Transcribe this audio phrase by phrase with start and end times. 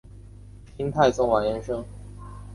[0.75, 1.85] 金太宗完颜晟。